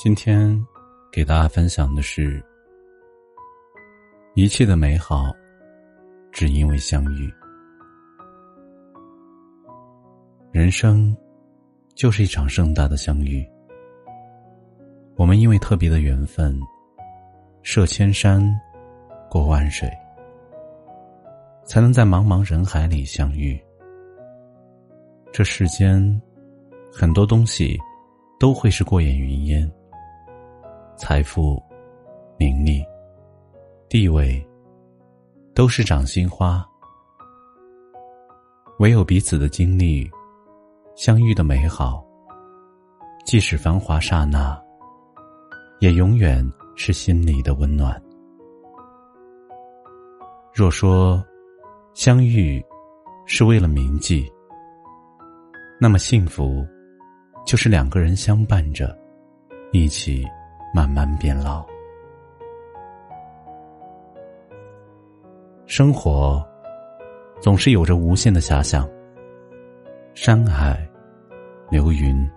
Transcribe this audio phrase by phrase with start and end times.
[0.00, 0.64] 今天
[1.10, 2.40] 给大家分享的是：
[4.36, 5.34] 一切的美好，
[6.30, 7.28] 只因为相遇。
[10.52, 11.12] 人生
[11.96, 13.44] 就是一场盛大的相遇。
[15.16, 16.56] 我们因为特别的缘分，
[17.64, 18.40] 涉千山，
[19.28, 19.90] 过万水，
[21.64, 23.60] 才能在茫茫人海里相遇。
[25.32, 26.22] 这世间
[26.92, 27.76] 很多东西
[28.38, 29.68] 都会是过眼云烟。
[30.98, 31.62] 财富、
[32.36, 32.84] 名利、
[33.88, 34.44] 地位，
[35.54, 36.66] 都是掌心花。
[38.80, 40.10] 唯有彼此的经历，
[40.96, 42.04] 相遇的美好，
[43.24, 44.60] 即使繁华刹那，
[45.78, 48.00] 也永远是心里的温暖。
[50.52, 51.24] 若说
[51.94, 52.60] 相遇
[53.24, 54.28] 是为了铭记，
[55.80, 56.66] 那么幸福
[57.46, 58.98] 就是两个人相伴着，
[59.70, 60.26] 一起。
[60.72, 61.64] 慢慢变老，
[65.66, 66.46] 生活
[67.40, 68.88] 总是有着无限的遐想。
[70.14, 70.86] 山海、
[71.70, 72.28] 流云，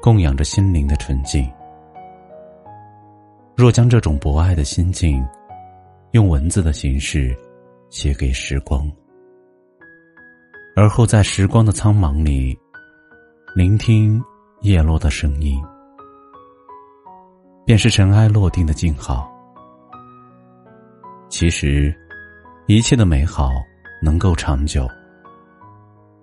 [0.00, 1.50] 供养着心灵的纯净。
[3.56, 5.26] 若将这种博爱的心境，
[6.12, 7.34] 用文字的形式
[7.88, 8.90] 写给时光，
[10.76, 12.58] 而后在时光的苍茫里，
[13.54, 14.22] 聆听
[14.60, 15.62] 叶落的声音。
[17.64, 19.30] 便是尘埃落定的静好。
[21.28, 21.94] 其实，
[22.66, 23.50] 一切的美好
[24.02, 24.86] 能够长久，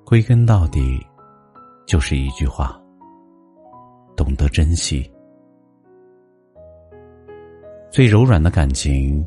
[0.06, 1.00] 归根到底，
[1.88, 2.80] 就是一句话：
[4.16, 5.10] 懂得珍惜。
[7.90, 9.26] 最柔软的感情，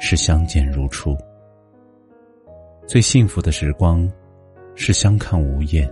[0.00, 1.14] 是相见如初；
[2.86, 4.10] 最幸福的时光，
[4.74, 5.88] 是相看无厌；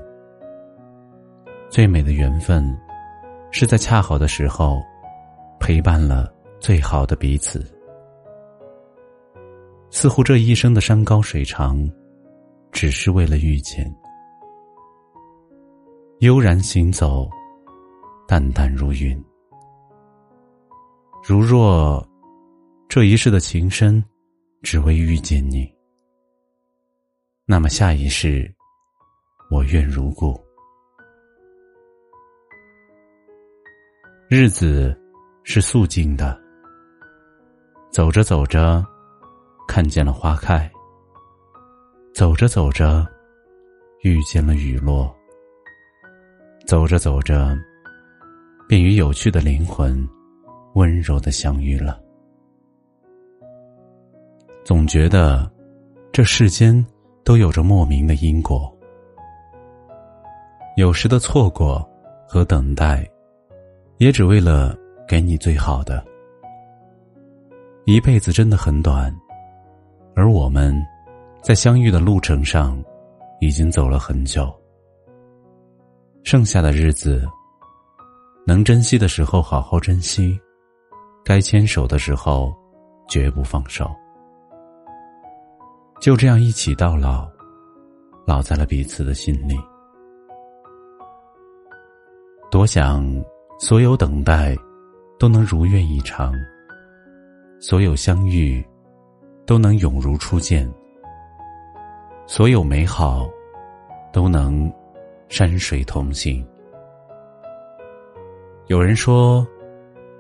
[1.71, 2.77] 最美的缘分，
[3.53, 4.83] 是在恰好的时候。
[5.61, 7.65] 陪伴了最好的彼此，
[9.91, 11.89] 似乎这一生的山高水长，
[12.73, 13.93] 只是为了遇见。
[16.21, 17.29] 悠然行走，
[18.27, 19.23] 淡淡如云。
[21.23, 22.07] 如若
[22.89, 24.03] 这一世的情深，
[24.63, 25.71] 只为遇见你，
[27.45, 28.53] 那么下一世，
[29.51, 30.39] 我愿如故。
[34.29, 34.97] 日子。
[35.51, 36.39] 是肃静的。
[37.91, 38.85] 走着走着，
[39.67, 40.69] 看见了花开；
[42.13, 43.07] 走着走着，
[44.03, 45.11] 遇见了雨落；
[46.67, 47.57] 走着走着，
[48.69, 50.07] 便与有趣的灵魂
[50.75, 51.99] 温柔的相遇了。
[54.67, 55.51] 总觉得
[56.13, 56.87] 这世间
[57.25, 58.71] 都有着莫名的因果，
[60.77, 61.83] 有时的错过
[62.29, 63.03] 和等待，
[63.97, 64.79] 也只为了。
[65.09, 66.05] 给你最好的，
[67.87, 69.11] 一辈子真的很短，
[70.15, 70.79] 而我们，
[71.43, 72.79] 在相遇的路程上，
[73.41, 74.55] 已经走了很久。
[76.25, 77.27] 剩下的日子，
[78.47, 80.39] 能珍惜的时候好好珍惜，
[81.25, 82.55] 该牵手的时候，
[83.09, 83.91] 绝不放手。
[86.03, 87.27] 就这样一起到老，
[88.27, 89.59] 老在了彼此的心里。
[92.51, 93.03] 多想
[93.59, 94.55] 所有等待。
[95.19, 96.33] 都能如愿以偿，
[97.59, 98.65] 所有相遇
[99.45, 100.73] 都能永如初见，
[102.25, 103.29] 所有美好
[104.13, 104.73] 都能
[105.29, 106.47] 山水同行。
[108.69, 109.45] 有人说，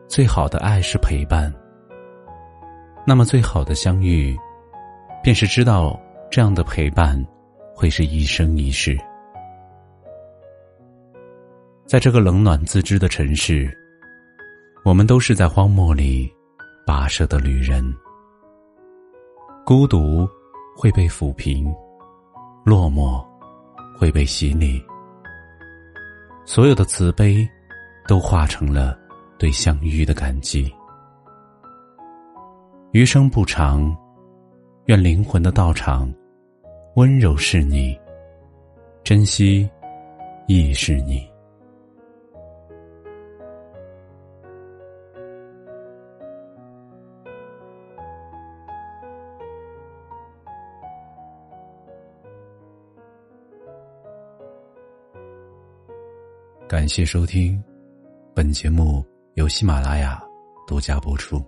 [0.08, 1.54] 最好的爱是陪伴，
[3.06, 4.36] 那么最好的相遇，
[5.22, 5.96] 便是知道
[6.28, 7.24] 这样的陪伴
[7.72, 8.98] 会是一生一世。
[11.86, 13.72] 在这个冷暖自知的城市。
[14.88, 16.35] 我们都是在荒漠里
[16.87, 17.85] 跋涉的旅人，
[19.62, 20.26] 孤独
[20.75, 21.70] 会被抚平，
[22.64, 23.23] 落寞
[23.99, 24.82] 会被洗礼，
[26.46, 27.46] 所有的慈悲
[28.06, 28.99] 都化成了
[29.38, 30.73] 对相遇的感激。
[32.93, 33.94] 余生不长，
[34.87, 36.11] 愿灵魂的道场
[36.94, 37.94] 温柔是你，
[39.05, 39.69] 珍惜
[40.46, 41.27] 亦是你。
[56.69, 57.59] 感谢收听，
[58.35, 59.03] 本节目
[59.37, 60.23] 由喜马拉雅
[60.67, 61.43] 独家播出。